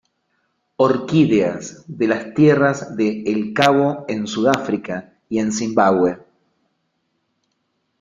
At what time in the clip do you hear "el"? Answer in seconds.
3.21-3.53